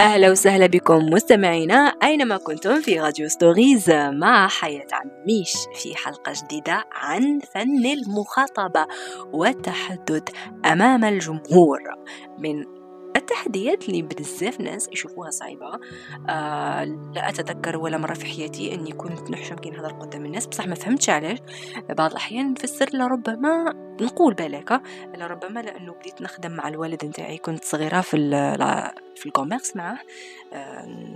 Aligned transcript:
أهلا 0.00 0.30
وسهلا 0.30 0.66
بكم 0.66 1.06
مستمعينا 1.06 1.74
أينما 2.02 2.36
كنتم 2.36 2.80
في 2.80 3.00
راديو 3.00 3.28
ستوريز 3.28 3.90
مع 3.90 4.48
حياة 4.48 4.86
عميش 4.92 5.52
في 5.74 5.96
حلقة 5.96 6.32
جديدة 6.44 6.84
عن 6.92 7.40
فن 7.54 7.86
المخاطبة 7.86 8.86
والتحدث 9.32 10.22
أمام 10.64 11.04
الجمهور 11.04 11.78
من 12.38 12.79
التحديات 13.30 13.88
اللي 13.88 14.02
بزاف 14.02 14.60
ناس 14.60 14.88
يشوفوها 14.92 15.30
صعيبة. 15.30 15.80
آه 16.28 16.84
لا 16.84 17.28
أتذكر 17.28 17.76
ولا 17.76 17.98
مرة 17.98 18.14
في 18.14 18.26
حياتي 18.26 18.74
أني 18.74 18.92
كنت 18.92 19.30
نحشم 19.30 19.54
كي 19.56 19.70
نهضر 19.70 19.92
قدام 19.92 20.24
الناس. 20.26 20.46
بصح 20.46 20.66
ما 20.66 20.74
فهمتش 20.74 21.10
علاش. 21.10 21.38
بعض 21.88 22.10
الأحيان 22.10 22.52
نفسر 22.52 22.90
لربما 22.92 23.74
نقول 24.00 24.34
بالك 24.34 24.82
لربما 25.16 25.60
لأنه 25.60 25.92
بديت 25.92 26.22
نخدم 26.22 26.50
مع 26.50 26.68
الوالد 26.68 27.04
نتاعي. 27.04 27.38
كنت 27.38 27.64
صغيرة 27.64 28.00
في 28.00 28.16
في 29.16 29.26
ال 29.26 29.32
commerce 29.32 29.76
معاه. 29.76 29.98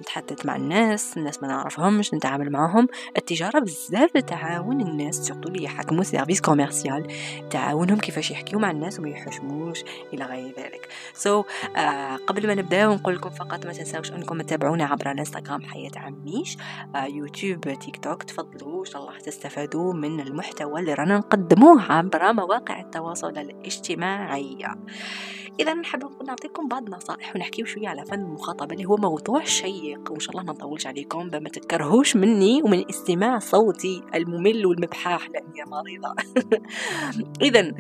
نتحدث 0.01 0.47
مع 0.47 0.57
الناس 0.57 1.17
الناس 1.17 1.43
ما 1.43 1.49
نعرفهمش 1.49 2.15
نتعامل 2.15 2.51
معهم 2.51 2.89
التجارة 3.17 3.59
بزاف 3.59 4.11
تعاون 4.13 4.81
الناس 4.81 5.15
surtout 5.15 5.49
اللي 5.49 5.65
يحكموا 5.65 6.05
service 6.05 6.41
commercial 6.41 7.07
تعاونهم 7.51 7.99
كيفاش 7.99 8.31
يحكيو 8.31 8.59
مع 8.59 8.71
الناس 8.71 8.99
وما 8.99 9.09
يحشموش 9.09 9.85
إلى 10.13 10.25
غير 10.25 10.55
ذلك. 10.59 10.89
so 11.15 11.43
so, 11.43 11.47
آه 11.77 12.17
قبل 12.17 12.47
ما 12.47 12.55
نبدأ 12.55 12.87
نقول 12.87 13.15
لكم 13.15 13.31
فقط 13.31 13.67
ما 13.67 13.73
تنساوش 13.73 14.13
أنكم 14.13 14.43
تتابعونا 14.43 14.85
عبر 14.85 15.11
الإنستغرام 15.11 15.63
حياة 15.63 15.93
عميش 15.97 16.57
آه 16.97 17.05
يوتيوب 17.05 17.61
تيك 17.61 17.97
توك 17.97 18.23
تفضلوا 18.23 18.81
إن 18.81 18.85
شاء 18.85 19.03
الله 19.03 19.19
تستفادوا 19.19 19.93
من 19.93 20.21
المحتوى 20.21 20.81
اللي 20.81 20.95
رانا 20.95 21.19
نقدموه 21.19 21.93
عبر 21.93 22.33
مواقع 22.33 22.81
التواصل 22.81 23.39
الاجتماعي. 23.39 24.59
إذا 25.61 25.75
نحب 25.75 26.23
نعطيكم 26.27 26.69
بعض 26.69 26.85
النصائح 26.85 27.37
ونحكيو 27.37 27.67
شوية 27.67 27.89
على 27.89 28.05
فن 28.05 28.21
المخاطبة 28.21 28.75
اللي 28.75 28.85
هو 28.85 28.97
موضوع 28.97 29.45
شيق 29.45 30.11
وإن 30.11 30.21
شاء 30.21 30.31
الله 30.31 30.43
ما 30.43 30.53
نطولش 30.53 30.87
عليكم 30.87 31.31
بما 31.31 31.49
تكرهوش 31.49 32.17
مني 32.17 32.63
ومن 32.63 32.89
استماع 32.91 33.39
صوتي 33.39 34.03
الممل 34.15 34.67
والمبحاح 34.67 35.29
لأني 35.31 35.65
مريضة. 35.67 36.15
إذا 37.49 37.73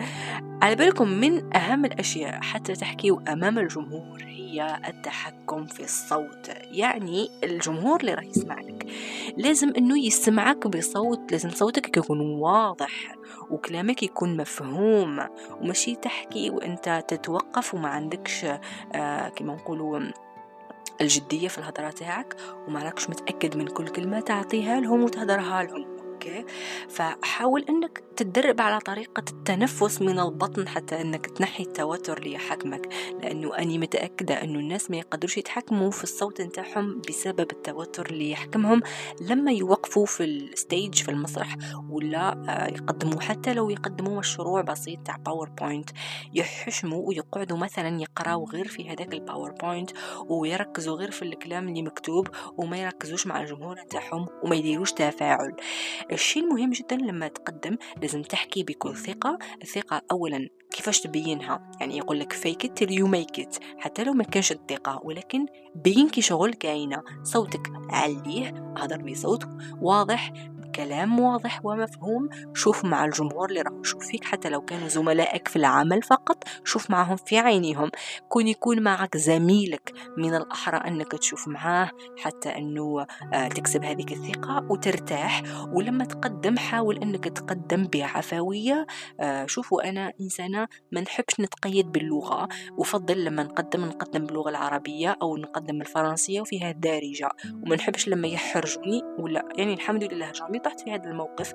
على 0.62 0.76
بالكم 0.76 1.08
من 1.08 1.56
أهم 1.56 1.84
الأشياء 1.84 2.40
حتى 2.40 2.72
تحكيوا 2.72 3.32
أمام 3.32 3.58
الجمهور 3.58 4.22
هي 4.22 4.80
التحكم 4.88 5.66
في 5.66 5.84
الصوت. 5.84 6.50
يعني 6.70 7.28
الجمهور 7.44 8.00
اللي 8.00 8.14
راح 8.14 8.24
يسمع 8.24 8.60
لك 8.60 8.86
لازم 9.36 9.72
إنه 9.76 9.98
يسمعك 9.98 10.66
بصوت 10.66 11.32
لازم 11.32 11.50
صوتك 11.50 11.96
يكون 11.96 12.20
واضح. 12.20 13.14
وكلامك 13.50 14.02
يكون 14.02 14.36
مفهوم 14.36 15.28
ومشي 15.60 15.94
تحكي 15.94 16.50
وأنت 16.50 17.04
تتوقف 17.08 17.74
وما 17.74 17.88
عندكش 17.88 18.46
آه 18.94 19.28
كما 19.28 19.54
نقولوا 19.54 20.00
الجدية 21.00 21.48
في 21.48 21.58
الهضرة 21.58 21.90
تاعك 21.90 22.36
وما 22.68 22.82
راكش 22.82 23.10
متأكد 23.10 23.56
من 23.56 23.66
كل 23.66 23.88
كلمة 23.88 24.20
تعطيها 24.20 24.80
لهم 24.80 25.04
وتهدرها 25.04 25.62
لهم 25.62 25.86
أوكي؟ 26.12 26.44
فحاول 26.88 27.64
أنك 27.68 28.02
تتدرب 28.16 28.60
على 28.60 28.78
طريقة 28.78 29.24
التنفس 29.30 30.02
من 30.02 30.18
البطن 30.18 30.68
حتى 30.68 31.00
أنك 31.00 31.26
تنحي 31.26 31.62
التوتر 31.62 32.18
اللي 32.18 32.32
يحكمك 32.32 32.88
لأنه 33.22 33.58
أني 33.58 33.78
متأكدة 33.78 34.42
أنه 34.42 34.58
الناس 34.58 34.90
ما 34.90 34.96
يقدروش 34.96 35.38
يتحكموا 35.38 35.90
في 35.90 36.04
الصوت 36.04 36.40
نتاعهم 36.40 37.00
بسبب 37.08 37.50
التوتر 37.52 38.06
اللي 38.06 38.30
يحكمهم 38.30 38.82
لما 39.20 39.52
يوقفوا 39.52 40.06
في 40.06 40.24
ال 40.24 40.37
stage 40.37 41.02
في 41.02 41.08
المسرح 41.10 41.56
ولا 41.90 42.44
آه، 42.48 42.66
يقدموا 42.66 43.20
حتى 43.20 43.54
لو 43.54 43.70
يقدموا 43.70 44.18
مشروع 44.18 44.60
بسيط 44.60 44.98
تاع 45.06 45.16
PowerPoint 45.16 45.90
يحشموا 46.34 47.08
ويقعدوا 47.08 47.58
مثلا 47.58 48.00
يقراوا 48.00 48.46
غير 48.50 48.68
في 48.68 48.88
هذاك 48.90 49.14
ال 49.14 49.21
PowerPoint 49.21 49.90
ويركزوا 50.28 50.96
غير 50.96 51.10
في 51.10 51.22
الكلام 51.22 51.68
اللي 51.68 51.82
مكتوب 51.82 52.28
وما 52.56 52.76
يركزوش 52.76 53.26
مع 53.26 53.40
الجمهور 53.40 53.80
نتاعهم 53.80 54.26
وما 54.42 54.56
يديروش 54.56 54.92
تفاعل. 54.92 55.56
الشيء 56.12 56.44
المهم 56.44 56.70
جدا 56.70 56.96
لما 56.96 57.28
تقدم 57.28 57.76
لازم 58.04 58.22
تحكي 58.22 58.62
بكل 58.62 58.96
ثقة. 58.96 59.38
الثقة 59.62 60.02
أولا 60.12 60.48
كيفاش 60.70 61.00
تبينها؟ 61.00 61.70
يعني 61.80 61.98
يقول 61.98 62.20
لك 62.20 62.32
fake 62.32 62.66
it 62.66 62.88
you 62.88 63.06
make 63.06 63.44
it. 63.44 63.60
حتى 63.78 64.04
لو 64.04 64.12
ما 64.12 64.24
كانش 64.24 64.52
الثقة 64.52 65.00
ولكن 65.04 65.46
بين 65.74 66.08
كي 66.08 66.20
شغل 66.20 66.54
كاينة. 66.54 67.02
صوتك 67.22 67.72
عليه 67.90 68.74
هضر 68.76 69.02
بصوت 69.02 69.48
واضح. 69.80 70.32
كلام 70.76 71.20
واضح 71.20 71.60
ومفهوم. 71.64 72.28
شوف 72.54 72.84
مع 72.84 73.04
الجمهور 73.04 73.48
اللي 73.48 73.60
راح 73.60 73.72
يشوف 73.80 74.06
فيك 74.06 74.24
حتى 74.24 74.48
لو 74.48 74.60
كانوا 74.60 74.88
زملائك 74.88 75.48
في 75.48 75.56
العمل 75.56 76.02
فقط 76.02 76.44
شوف 76.64 76.90
معهم 76.90 77.16
في 77.16 77.38
عينيهم. 77.38 77.90
كون 78.28 78.48
يكون 78.48 78.82
معك 78.82 79.16
زميلك 79.16 79.92
من 80.18 80.34
الأحرى 80.34 80.76
أنك 80.76 81.12
تشوف 81.12 81.48
معاه 81.48 81.90
حتى 82.18 82.48
أنه 82.48 83.06
آه، 83.34 83.48
تكسب 83.48 83.84
هذه 83.84 84.04
الثقة 84.12 84.66
وترتاح. 84.70 85.42
ولما 85.72 86.04
تقدم 86.04 86.58
حاول 86.58 86.98
أنك 86.98 87.24
تقدم 87.24 87.88
بعفوية. 87.92 88.86
آه، 89.20 89.46
شوفوا 89.46 89.88
أنا 89.88 90.12
إنسانة 90.20 90.68
ما 90.92 91.00
نحبش 91.00 91.40
نتقيد 91.40 91.92
باللغة. 91.92 92.48
وفضل 92.78 93.24
لما 93.24 93.42
نقدم 93.42 93.84
نقدم 93.84 94.26
باللغة 94.26 94.50
العربية 94.50 95.16
أو 95.22 95.36
نقدم 95.36 95.80
الفرنسية 95.80 96.40
وفيها 96.40 96.72
دارجة. 96.72 97.28
وما 97.62 97.76
نحبش 97.76 98.08
لما 98.08 98.28
يحرجوني 98.28 99.02
ولا 99.18 99.48
يعني 99.56 99.74
الحمد 99.74 100.04
لله 100.04 100.32
جامي 100.32 100.58
طحت 100.64 100.80
في 100.80 100.92
هذا 100.92 101.04
الموقف 101.04 101.52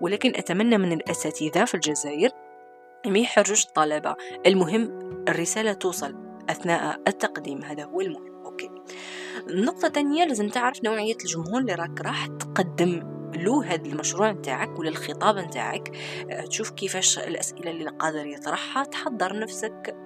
ولكن 0.00 0.32
أتمنى 0.36 0.78
من 0.78 0.92
الأساتذة 0.92 1.64
في 1.64 1.74
الجزائر 1.74 2.30
ما 3.06 3.18
يحرجوش 3.18 3.64
الطلبة. 3.64 4.16
المهم 4.46 4.84
الرسالة 5.28 5.72
توصل 5.72 6.16
أثناء 6.50 7.00
التقديم. 7.08 7.62
هذا 7.64 7.84
هو 7.84 8.00
المهم. 8.00 8.44
أوكي. 8.44 8.70
النقطة 9.50 9.86
الثانية 9.86 10.24
لازم 10.24 10.48
تعرف 10.48 10.84
نوعية 10.84 11.14
الجمهور 11.14 11.60
اللي 11.60 11.74
راك 11.74 12.00
راح 12.00 12.26
تقدم 12.26 13.12
له 13.34 13.64
هذا 13.64 13.86
المشروع 13.86 14.30
نتاعك 14.30 14.78
ولا 14.78 14.88
الخطاب 14.88 15.38
نتاعك. 15.38 15.96
آه، 16.30 16.40
تشوف 16.40 16.70
كيفاش 16.70 17.18
الأسئلة 17.18 17.70
اللي 17.70 17.90
قادر 17.90 18.26
يطرحها 18.26 18.84
تحضر 18.84 19.38
نفسك. 19.38 19.96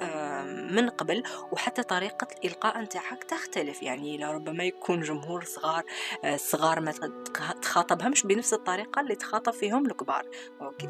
من 0.71 0.89
قبل 0.89 1.23
وحتى 1.53 1.83
طريقة 1.83 2.27
الإلقاء 2.39 2.81
نتاعك 2.81 3.25
تختلف. 3.25 3.83
يعني 3.83 4.19
لربما 4.19 4.65
يكون 4.65 5.01
جمهور 5.01 5.45
صغار 5.45 5.85
آه، 6.25 6.37
صغار 6.37 6.81
ما 6.81 6.93
تخاطبهمش 7.63 8.27
بنفس 8.27 8.53
الطريقة 8.53 9.01
اللي 9.01 9.15
تخاطب 9.15 9.53
فيهم 9.53 9.87
الكبار. 9.87 10.27
أوكي. 10.63 10.89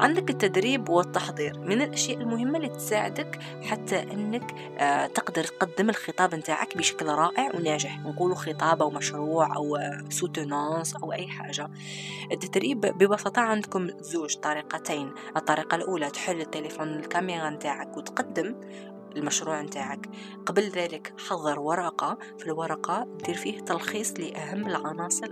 عندك 0.00 0.30
التدريب 0.30 0.88
والتحضير. 0.88 1.58
من 1.58 1.82
الأشياء 1.82 2.20
المهمة 2.20 2.56
اللي 2.56 2.68
تساعدك 2.68 3.38
حتى 3.62 4.02
أنك 4.02 4.54
آه، 4.78 5.06
تقدر 5.06 5.44
تقدم 5.44 5.90
الخطاب 5.90 6.34
نتاعك 6.34 6.76
بشكل 6.76 7.06
رائع 7.06 7.50
وناجح. 7.54 7.98
نقولوا 7.98 8.36
خطاب 8.36 8.82
أو 8.82 8.90
مشروع 8.90 9.56
أو 9.56 9.78
soutenance 10.08 10.96
أو 10.96 11.12
أي 11.12 11.28
حاجة. 11.28 11.70
التدريب 12.32 12.80
ببساطة 12.80 13.40
عندكم 13.40 13.88
زوج 14.00 14.36
طريقتين. 14.36 15.12
الطريقة 15.36 15.74
الأولى 15.74 16.10
تحل 16.10 16.40
التليفون 16.40 16.88
الكاميرا 16.88 17.50
نتاعك 17.50 17.96
وتقدم. 17.96 18.54
المشروع 19.16 19.62
نتاعك. 19.62 20.08
قبل 20.46 20.62
ذلك 20.62 21.14
حضر 21.28 21.60
ورقة 21.60 22.18
في 22.38 22.46
الورقة 22.46 23.06
دير 23.26 23.34
فيه 23.34 23.60
تلخيص 23.60 24.12
لأهم 24.18 24.66
العناصر 24.66 25.26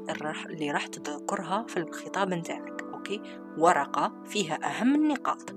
اللي 0.48 0.70
راح 0.70 0.86
تذكرها 0.86 1.66
في 1.68 1.76
الخطاب 1.76 2.34
نتاعك 2.34 2.82
okay؟ 3.06 3.20
ورقة 3.58 4.12
فيها 4.24 4.58
أهم 4.64 4.94
النقاط. 4.94 5.54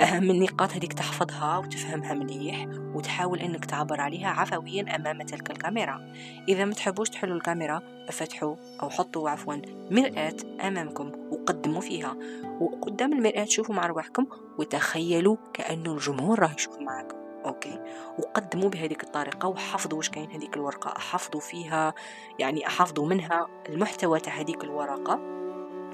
أهم 0.00 0.30
النقاط 0.30 0.72
هذيك 0.72 0.92
تحفظها 0.92 1.58
وتفهمها 1.58 2.14
مليح 2.14 2.66
وتحاول 2.94 3.38
أنك 3.38 3.64
تعبر 3.64 4.00
عليها 4.00 4.28
عفويا 4.28 4.96
أمام 4.96 5.22
تلك 5.22 5.50
الكاميرا. 5.50 6.12
إذا 6.48 6.64
ما 6.64 6.74
تحبوش 6.74 7.10
تحلوا 7.10 7.36
الكاميرا 7.36 7.82
فتحوا 8.10 8.56
أو 8.82 8.90
حطوا 8.90 9.30
عفوا 9.30 9.54
مرآة 9.90 10.36
أمامكم 10.66 11.12
وقدموا 11.30 11.80
فيها. 11.80 12.16
وقدام 12.60 13.12
المرآة 13.12 13.44
شوفوا 13.44 13.74
مع 13.74 13.86
رواحكم 13.86 14.26
وتخيلوا 14.58 15.36
كأنه 15.54 15.92
الجمهور 15.92 16.38
راه 16.38 16.54
يشوف 16.54 16.78
معكم 16.78 17.23
أوكي. 17.44 17.80
وقدموا 18.18 18.68
بهذيك 18.68 19.02
الطريقة 19.02 19.48
وحفظوا 19.48 19.98
واش 19.98 20.10
كاين 20.10 20.30
هذيك 20.30 20.56
الورقة. 20.56 20.98
حفظوا 20.98 21.40
فيها 21.40 21.94
يعني 22.38 22.66
حفظوا 22.66 23.06
منها 23.06 23.46
المحتوى 23.68 24.20
تاع 24.20 24.40
هذيك 24.40 24.64
الورقة 24.64 25.20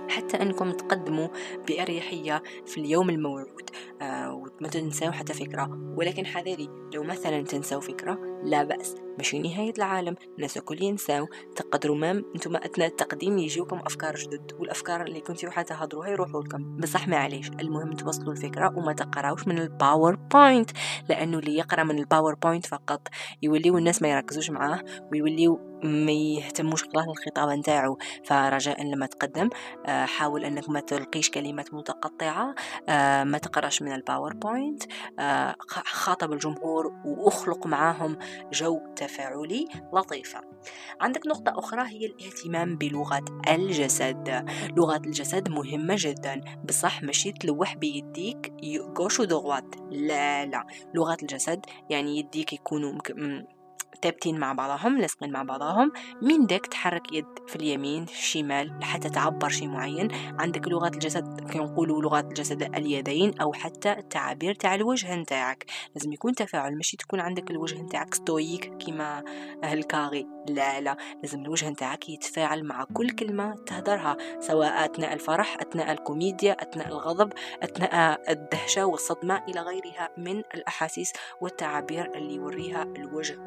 حتى 0.08 0.42
أنكم 0.42 0.70
تقدموا 0.70 1.28
بأريحية 1.68 2.42
في 2.66 2.78
اليوم 2.80 3.10
الموعود 3.10 3.70
آه 4.02 4.34
وما 4.34 4.68
تنسوا 4.68 5.10
حتى 5.10 5.34
فكرة. 5.34 5.94
ولكن 5.96 6.26
حذري 6.26 6.68
لو 6.94 7.02
مثلا 7.02 7.42
تنسوا 7.42 7.80
فكرة 7.80 8.29
لا 8.44 8.62
بأس. 8.62 8.94
ماشي 9.18 9.38
نهاية 9.38 9.72
العالم 9.78 10.14
الناس 10.36 10.56
الكل 10.56 10.82
ينساو. 10.82 11.26
تقدروا 11.56 11.96
même 11.96 12.24
أنتم 12.34 12.56
أثناء 12.56 12.88
التقديم 12.88 13.38
يجيوكم 13.38 13.78
أفكار 13.78 14.14
جدد 14.14 14.52
والأفكار 14.58 15.02
اللي 15.02 15.20
كنتوا 15.20 15.50
حتهضروها 15.50 16.08
يروحوا 16.08 16.42
لكم. 16.42 16.76
بصح 16.76 17.08
ما 17.08 17.16
عليش 17.16 17.48
المهم 17.48 17.92
توصلوا 17.92 18.32
الفكرة 18.32 18.72
وما 18.76 18.92
تقراوش 18.92 19.46
من 19.48 19.58
ال 19.58 19.69
PowerPoint 19.69 20.70
لأنه 21.08 21.38
اللي 21.38 21.56
يقرأ 21.56 21.82
من 21.82 21.98
ال 21.98 22.05
PowerPoint 22.05 22.66
فقط. 22.66 23.08
يوليو 23.42 23.78
الناس 23.78 24.02
ما 24.02 24.08
يركزوش 24.08 24.50
معاه 24.50 24.84
ويوليو 25.12 25.70
ما 25.84 26.12
يهتموش 26.12 26.84
خلاص 26.84 27.08
الخطاب 27.08 27.48
نتاعو. 27.58 27.98
فرجاء 28.24 28.84
لما 28.84 29.06
تقدم 29.06 29.50
آه، 29.86 30.04
حاول 30.06 30.44
أنك 30.44 30.70
ما 30.70 30.80
تلقيش 30.80 31.30
كلمات 31.30 31.74
متقطعة 31.74 32.54
آه، 32.88 33.24
ما 33.24 33.38
تقراش 33.38 33.82
من 33.82 33.92
PowerPoint 33.92 34.82
آه، 35.18 35.56
خاطب 35.84 36.32
الجمهور 36.32 36.92
وأخلق 37.04 37.66
معاهم 37.66 38.18
جو 38.52 38.80
تفاعل 38.96 39.30
تفاعلي 39.30 39.66
لطيفة. 39.92 40.40
عندك 41.00 41.26
نقطة 41.26 41.58
أخرى 41.58 41.88
هي 41.88 42.06
الاهتمام 42.06 42.76
بلغة 42.76 43.24
الجسد. 43.48 44.44
لغة 44.76 44.96
الجسد 44.96 45.48
مهمة 45.48 45.94
جدا. 45.98 46.40
بصح 46.64 47.02
ماشي 47.02 47.32
تلوح 47.32 47.76
بيديك 47.76 48.52
gauche 48.98 49.20
و 49.20 49.28
droite 49.28 49.74
لا 49.90 50.46
لا. 50.46 50.66
لغة 50.94 51.16
الجسد 51.22 51.66
يعني 51.90 52.18
يديك 52.18 52.52
يكونوا 52.52 52.92
ثابتين 54.02 54.38
مع 54.38 54.52
بعضهم 54.52 54.98
لاصقين 54.98 55.32
مع 55.32 55.42
بعضهم. 55.42 55.92
من 56.22 56.46
ذاك 56.46 56.66
تحرك 56.66 57.12
يد 57.12 57.26
في 57.46 57.56
اليمين 57.56 58.06
في 58.06 58.18
الشمال 58.18 58.84
حتى 58.84 59.08
تعبر 59.08 59.48
شيء 59.48 59.68
معين؟ 59.68 60.08
عندك 60.38 60.68
لغة 60.68 60.88
الجسد 60.88 61.50
كنقولوا 61.52 62.02
لغة 62.02 62.20
الجسد 62.20 62.62
اليدين 62.62 63.38
أو 63.40 63.52
حتى 63.52 63.92
التعابير 63.92 64.54
تاع 64.54 64.74
الوجه 64.74 65.16
نتاعك. 65.16 65.66
لازم 65.94 66.12
يكون 66.12 66.34
تفاعل 66.34 66.76
ماشي 66.76 66.96
تكون 66.96 67.20
عندك 67.20 67.50
الوجه 67.50 67.82
نتاعك 67.82 68.14
ستويك 68.14 68.76
كيما 68.76 69.24
الكاغي 69.64 70.26
لا 70.48 70.80
لا 70.80 70.96
لازم 71.22 71.40
الوجه 71.40 71.70
نتاعك 71.70 72.08
يتفاعل 72.08 72.64
مع 72.64 72.84
كل 72.84 73.10
كلمة 73.10 73.54
تهدرها 73.54 74.16
سواء 74.40 74.84
أثناء 74.84 75.12
الفرح 75.12 75.56
أثناء 75.60 75.92
الكوميديا 75.92 76.52
أثناء 76.52 76.88
الغضب 76.88 77.32
أثناء 77.62 78.20
الدهشة 78.32 78.86
والصدمة 78.86 79.44
إلى 79.48 79.60
غيرها 79.60 80.08
من 80.16 80.38
الأحاسيس 80.38 81.12
والتعابير 81.40 82.14
اللي 82.14 82.34
يوريها 82.34 82.82
الوجه 82.82 83.38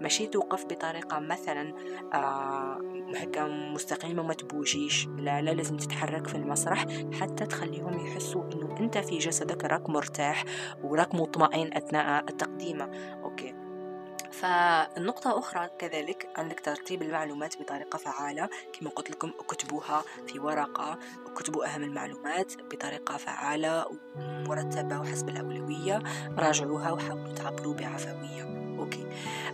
ماشي 0.00 0.26
توقف 0.26 0.64
بطريقة 0.64 1.18
مثلا 1.18 1.74
آه 2.14 2.80
هكا 3.16 3.44
مستقيمة 3.48 4.22
وما 4.22 4.34
تبوجيش. 4.34 5.06
لا 5.06 5.42
لا 5.42 5.50
لازم 5.50 5.76
تتحرك 5.76 6.26
في 6.26 6.34
المسرح 6.34 6.86
حتى 7.20 7.46
تخليهم 7.46 8.06
يحسوا 8.06 8.44
إنه 8.52 8.76
أنت 8.80 8.98
في 8.98 9.18
جسدك 9.18 9.64
راك 9.64 9.90
مرتاح 9.90 10.44
وراك 10.82 11.14
مطمئن 11.14 11.76
أثناء 11.76 12.24
التقديمة. 12.28 12.84
أوكي. 13.24 13.54
فالنقطة 14.32 15.38
أخرى 15.38 15.68
كذلك 15.78 16.28
عندك 16.36 16.60
ترتيب 16.60 17.02
المعلومات 17.02 17.62
بطريقة 17.62 17.96
فعالة 17.96 18.48
كما 18.72 18.90
قلت 18.90 19.10
لكم 19.10 19.32
اكتبوها 19.40 20.02
في 20.26 20.38
ورقة 20.38 20.98
اكتبوا 21.26 21.74
أهم 21.74 21.82
المعلومات 21.82 22.62
بطريقة 22.62 23.16
فعالة 23.16 23.86
ومرتبة 24.16 25.00
وحسب 25.00 25.28
الأولوية 25.28 26.02
راجعوها 26.38 26.92
وحاولوا 26.92 27.32
تعبروا 27.32 27.74
بعفوية. 27.74 28.42
آه 28.42 28.61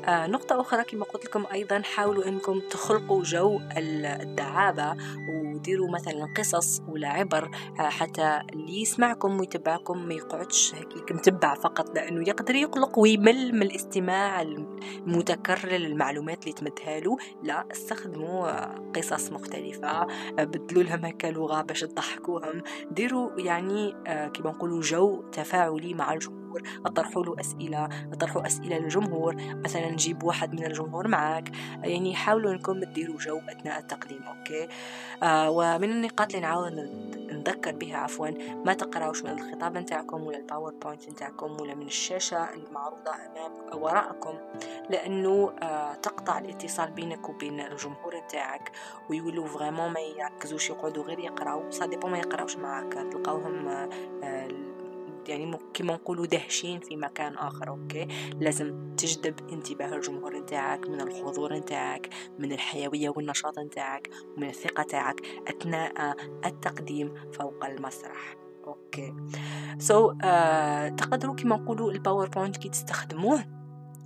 نقطة 0.09 0.61
أخرى 0.61 0.85
كما 0.85 1.05
قلت 1.05 1.25
لكم 1.25 1.45
أيضا 1.53 1.83
حاولوا 1.83 2.29
أنكم 2.29 2.61
تخلقوا 2.61 3.23
جو 3.23 3.61
الدعابة 3.77 4.97
وديروا 5.29 5.91
مثلا 5.91 6.35
قصص 6.37 6.83
ولا 6.89 7.09
عبر 7.09 7.51
آه 7.81 7.89
حتى 7.89 8.41
اللي 8.53 8.83
يسمعكم 8.83 9.41
ويتبعكم 9.41 10.09
ما 10.09 10.15
يقعدش 10.15 10.75
هيك 10.75 11.13
متبع 11.13 11.55
فقط 11.55 11.95
لأنه 11.95 12.29
يقدر 12.29 12.55
يقلق 12.55 12.99
ويمل 12.99 13.53
من 13.55 13.63
الاستماع 13.63 14.43
المتكرر 14.43 15.73
للمعلومات 15.73 16.43
اللي 16.43 16.53
تمدها 16.53 17.01
لا 17.43 17.67
استخدموا 17.73 18.65
قصص 18.91 19.33
مختلفة 19.33 19.89
آه 19.89 20.45
بدلوا 20.45 20.83
لهم 20.83 21.05
هكا 21.05 21.27
لغة 21.27 21.63
باش 21.63 21.81
تضحكوهم. 21.81 22.63
ديروا 22.91 23.41
يعني 23.41 23.95
آه 24.07 24.29
كما 24.29 24.51
نقولوا 24.51 24.81
جو 24.81 25.23
تفاعلي 25.23 25.95
مع 25.95 26.13
الجمهور. 26.13 26.48
الجمهور 26.49 26.63
اطرحوا 26.87 27.25
له 27.25 27.41
أسئلة 27.41 27.89
اطرحوا 28.13 28.47
أسئلة 28.47 28.79
للجمهور 28.79 29.35
مثلا 29.65 29.91
نجيب 29.91 30.23
واحد 30.23 30.53
من 30.55 30.65
الجمهور 30.65 31.09
معك 31.09 31.51
يعني 31.83 32.15
حاولوا 32.15 32.53
إنكم 32.53 32.81
تديروا 32.81 33.17
جو 33.17 33.39
أثناء 33.39 33.79
التقديم 33.79 34.23
okay؟ 34.23 34.69
آه 35.23 35.51
ومن 35.51 35.91
النقاط 35.91 36.27
اللي 36.35 36.41
نعاود 36.41 36.73
نذكر 37.33 37.73
بها 37.73 37.97
عفوا 37.97 38.29
ما 38.65 38.75
تقراوش 38.75 39.25
من 39.25 39.31
الخطاب 39.31 39.77
نتاعكم 39.77 40.23
ولا 40.23 40.37
ال 40.37 40.43
PowerPoint 40.43 41.09
نتاعكم 41.09 41.61
ولا 41.61 41.75
من 41.75 41.87
الشاشة 41.87 42.55
المعروضة 42.55 43.11
أمام 43.11 43.83
وراءكم 43.83 44.35
لأنه 44.91 45.53
آه 45.63 45.95
تقطع 45.95 46.39
الاتصال 46.39 46.91
بينك 46.91 47.29
وبين 47.29 47.61
الجمهور 47.61 48.17
نتاعك 48.25 48.73
ويولوا 49.11 49.47
vraiment 49.47 49.93
ما 49.93 50.01
يركزوش 50.01 50.71
يقعدوا 50.71 51.05
غير 51.05 51.19
يقراو 51.19 51.71
صادقوا 51.71 52.11
ما 52.11 52.19
يقراوش 52.19 52.57
معك 52.57 52.93
تلقاوهم 52.93 53.69
آه 53.69 53.89
يعني 55.29 55.59
كما 55.75 55.95
نقولوا 55.95 56.27
دهشين 56.27 56.81
في 56.81 56.97
مكان 56.97 57.35
آخر 57.35 57.69
okay؟ 57.69 58.09
لازم 58.41 58.95
تجذب 58.97 59.35
انتباه 59.53 59.95
الجمهور 59.95 60.39
نتاعك 60.39 60.89
من 60.89 61.01
الحضور 61.01 61.57
نتاعك 61.57 62.09
من 62.39 62.53
الحيوية 62.53 63.09
والنشاط 63.09 63.59
نتاعك 63.59 64.11
من 64.37 64.49
الثقة 64.49 64.83
نتاعك 64.83 65.21
أثناء 65.49 66.17
التقديم 66.45 67.15
فوق 67.33 67.65
المسرح 67.65 68.37
okay؟ 68.67 69.15
so, 69.79 70.15
uh, 70.15 70.95
تقدروا 70.97 71.35
كما 71.35 71.57
نقولوا 71.57 71.93
ال 71.93 71.99
PowerPoint 71.99 72.57
كي 72.57 72.69
تستخدموه 72.69 73.58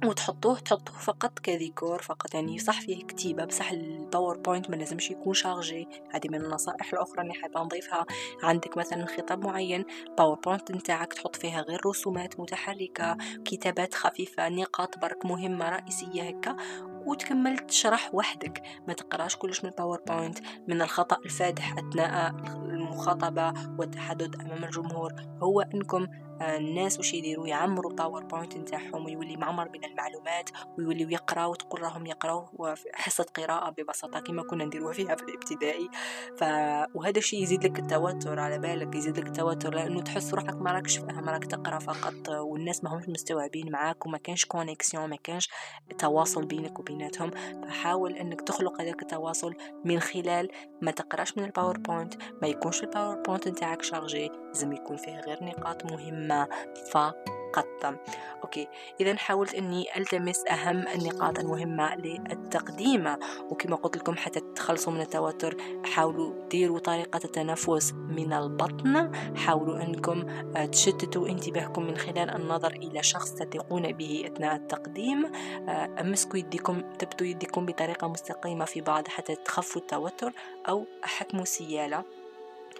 وتحطوه 0.05 0.59
تحطوه 0.59 0.99
فقط 0.99 1.39
كديكور 1.39 2.03
فقط 2.03 2.35
يعني 2.35 2.59
صح 2.59 2.81
فيه 2.81 3.05
كتيبة 3.05 3.45
بصح 3.45 3.71
ال 3.71 3.80
PowerPoint 3.80 4.71
ما 4.71 4.77
لازمش 4.77 5.11
يكون 5.11 5.35
chargé. 5.35 5.89
هذه 6.11 6.29
من 6.29 6.45
النصائح 6.45 6.93
الأخرى 6.93 7.23
اللي 7.23 7.35
حابة 7.35 7.63
نضيفها. 7.63 8.07
عندك 8.43 8.77
مثلا 8.77 9.07
خطاب 9.07 9.45
معين 9.45 9.85
PowerPoint 10.19 10.73
نتاعك 10.73 11.13
تحط 11.13 11.37
فيها 11.37 11.61
غير 11.61 11.81
رسومات 11.87 12.41
متحركة 12.41 13.17
كتابات 13.45 13.95
خفيفة 13.95 14.49
نقاط 14.49 14.99
برك 14.99 15.27
مهمة 15.27 15.69
رئيسية 15.69 16.23
هكا 16.23 16.57
وتكمل 17.07 17.59
تشرح 17.59 18.15
وحدك. 18.15 18.63
ما 18.89 18.95
تقراش 18.95 19.37
كلش 19.37 19.65
من 19.65 19.71
ال 19.71 19.77
PowerPoint 19.77 20.39
من 20.69 20.83
الخطأ 20.83 21.17
الفادح 21.25 21.79
أثناء 21.79 22.31
المخاطبة 22.65 23.53
والتحدث 23.79 24.41
أمام 24.41 24.65
الجمهور. 24.65 25.13
هو 25.43 25.61
أنكم 25.61 26.07
الناس 26.43 26.99
وش 26.99 27.15
يديروا؟ 27.15 27.47
يعمروا 27.47 27.91
ال 27.91 27.97
PowerPoint 27.97 28.57
نتاعهم 28.57 29.05
ويولي 29.05 29.37
معمر 29.37 29.69
من 29.69 29.85
المعلومات 29.85 30.51
ويوليو 30.79 31.11
يقراو 31.11 31.55
تقول 31.55 31.83
راهم 31.83 32.07
يقراو 32.07 32.49
حصة 32.95 33.27
قراءة 33.37 33.71
ببساطة 33.71 34.21
كما 34.21 34.43
كنا 34.43 34.65
نديروها 34.65 34.93
فيها 34.93 35.17
في 35.17 35.23
الابتدائي. 35.23 35.89
ف... 36.39 36.43
وهذا 36.95 37.19
الشيء 37.19 37.43
يزيد 37.43 37.65
لك 37.65 37.79
التوتر 37.79 38.41
على 38.41 38.59
بالك 38.59 38.95
يزيد 38.95 39.19
لك 39.19 39.27
التوتر 39.27 39.75
لأنه 39.75 40.03
تحس 40.03 40.35
روحك 40.35 40.55
ما 40.55 40.73
راكش 40.73 40.99
فاهم 40.99 41.29
راك 41.29 41.45
تقرأ 41.45 41.79
فقط 41.79 42.29
والناس 42.29 42.85
ما 42.85 42.95
همش 42.95 43.09
مستوعبين 43.09 43.71
معاك 43.73 44.07
وما 44.07 44.19
كانش 44.19 44.45
connexion 44.45 45.11
ما 45.11 45.17
كانش 45.17 45.49
تواصل 45.99 46.47
بينك 46.47 46.79
وبيناتهم. 46.79 47.31
فحاول 47.63 48.17
إنك 48.17 48.41
تخلق 48.41 48.81
هذاك 48.81 49.03
التواصل 49.03 49.55
من 49.85 50.01
خلال 50.01 50.49
ما 50.83 50.91
تقراش 50.91 51.39
من 51.39 51.45
ال 51.45 51.51
PowerPoint 51.51 52.15
ما 52.43 52.49
يكونش 52.49 52.83
ال 52.83 52.89
PowerPoint 52.89 53.49
نتاعك 53.49 53.83
chargé 53.83 54.31
لازم 54.53 54.73
يكون 54.73 54.97
فيه 54.97 55.21
غير 55.21 55.45
نقاط 55.45 55.85
مهمة 55.85 56.49
فقط. 56.91 57.95
okay. 58.45 58.69
إذا 59.01 59.17
حاولت 59.17 59.55
أني 59.55 59.97
ألتمس 59.97 60.45
أهم 60.51 60.89
النقاط 60.89 61.39
المهمة 61.39 61.97
للتقديم. 61.97 63.17
وكما 63.51 63.77
قلت 63.77 63.97
لكم 63.97 64.17
حتى 64.17 64.41
تخلصوا 64.41 64.93
من 64.93 65.01
التوتر 65.01 65.57
حاولوا 65.85 66.49
ديروا 66.49 66.79
طريقة 66.79 67.21
التنفس 67.25 67.93
من 67.93 68.33
البطن. 68.33 69.13
حاولوا 69.37 69.83
أنكم 69.83 70.29
آه، 70.57 70.67
تشتتوا 70.67 71.29
انتباهكم 71.29 71.83
من 71.83 71.97
خلال 71.97 72.31
النظر 72.31 72.73
إلى 72.73 73.03
شخص 73.03 73.35
تثقون 73.35 73.93
به 73.93 74.25
أثناء 74.27 74.57
التقديم. 74.57 75.33
آه، 75.69 76.01
أمسكوا 76.01 76.39
يديكم 76.39 76.81
تبتوا 76.99 77.27
يديكم 77.27 77.67
بطريقة 77.67 78.09
مستقيمة 78.09 78.65
في 78.65 78.81
بعض 78.81 79.09
حتى 79.09 79.35
تخفوا 79.35 79.81
التوتر 79.81 80.33
أو 80.69 80.87
حكموا 81.03 81.45
سيالة. 81.45 82.05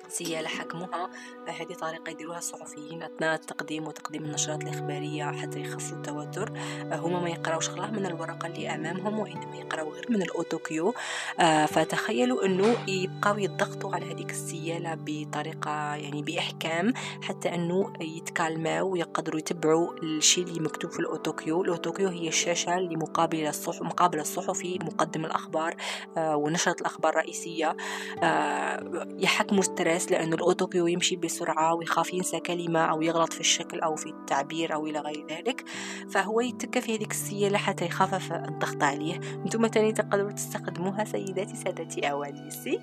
سيالة 0.09 0.49
حكمها 0.49 1.11
هذه 1.49 1.75
طريقة 1.75 2.11
يديروها 2.11 2.39
الصحفيين 2.39 3.03
أثناء 3.03 3.35
التقديم 3.35 3.87
وتقديم 3.87 4.25
النشرات 4.25 4.63
الإخبارية 4.63 5.33
حتى 5.33 5.61
يخفوا 5.61 5.97
التوتر 5.97 6.53
هما 6.93 7.21
ما 7.21 7.29
يقراوش 7.29 7.69
غير 7.69 7.91
من 7.91 8.07
الورقة 8.07 8.47
اللي 8.47 8.75
أمامهم 8.75 9.19
وإنما 9.19 9.57
يقراو 9.57 9.93
غير 9.93 10.07
من 10.09 10.23
ال 10.23 10.31
autocue. 10.31 10.95
آه، 11.41 11.67
فتخيلوا 11.67 12.47
أنه 12.47 12.77
يبقاو 12.89 13.39
يضغطوا 13.39 13.95
على 13.95 14.13
هذيك 14.13 14.31
السيالة 14.31 14.99
بطريقة 15.05 15.95
يعني 15.95 16.23
بإحكام 16.23 16.93
حتى 17.23 17.55
أنه 17.55 17.93
يت 18.01 18.23
calmaw 18.23 18.91
ويقدروا 18.91 19.39
يتبعوا 19.39 19.93
الشيء 20.03 20.45
اللي 20.45 20.61
مكتوب 20.61 20.91
في 20.91 21.01
ال 21.01 21.08
autocue. 21.08 21.63
ال 21.63 21.69
autocue 21.69 22.09
هي 22.09 22.29
الشاشة 22.29 22.77
اللي 22.77 22.97
مقابل 22.97 23.47
الصحف 23.47 23.83
مقابل 23.83 24.21
الصحفي 24.21 24.79
مقدم 24.83 25.25
الأخبار 25.25 25.77
آه، 26.17 26.37
ونشرة 26.37 26.77
الأخبار 26.81 27.13
الرئيسية. 27.13 27.77
آه، 28.23 29.07
يحكموا 29.19 29.63
stress 29.83 30.13
لأنه 30.13 30.37
ال 30.37 30.43
autocue 30.43 30.87
يمشي 30.87 31.17
بسرعة 31.17 31.75
ويخاف 31.75 32.15
ينسى 32.15 32.41
كلمة 32.41 32.81
أو 32.81 33.03
يغلط 33.03 33.33
في 33.33 33.41
الشكل 33.41 33.81
أو 33.81 33.97
في 33.97 34.07
التعبير 34.07 34.75
أو 34.75 34.87
إلى 34.87 34.99
غير 34.99 35.27
ذلك. 35.31 35.65
فهو 36.11 36.41
يتكى 36.41 36.81
في 36.81 36.97
هذيك 36.97 37.11
السيالة 37.11 37.59
حتى 37.59 37.85
يخفف 37.85 38.33
الضغط 38.33 38.83
عليه. 38.83 39.21
أنتم 39.45 39.67
تاني 39.67 39.93
تقدروا 39.93 40.33
تستخدموها 40.33 41.05
سيداتي 41.05 41.57
سادتي 41.57 42.11
أوانيسي. 42.11 42.81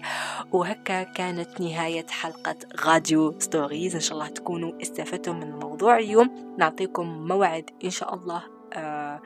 وهكا 0.51 1.03
كانت 1.03 1.61
نهاية 1.61 2.05
حلقة 2.07 2.55
راديو 2.85 3.39
ستوريز. 3.39 3.95
إن 3.95 4.01
شاء 4.01 4.13
الله 4.13 4.27
تكونوا 4.27 4.81
استفدتم 4.81 5.35
من 5.35 5.43
الموضوع 5.43 5.97
اليوم. 5.97 6.55
نعطيكم 6.57 7.27
موعد 7.27 7.69
إن 7.83 7.89
شاء 7.89 8.15
الله 8.15 8.43
آه 8.73 9.21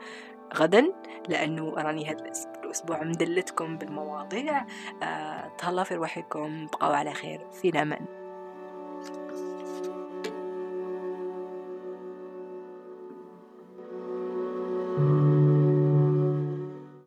غدا 0.56 0.92
لأنه 1.28 1.74
راني 1.74 2.10
هذا 2.10 2.24
الأسبوع 2.64 3.02
مدلتكم 3.02 3.78
بالمواضيع. 3.78 4.66
آه 5.02 5.48
تهلا 5.58 5.84
في 5.84 5.94
روحكم 5.94 6.66
بقوا 6.66 6.96
على 6.96 7.14
خير. 7.14 7.46
في 7.52 7.68
الأمان 7.68 8.23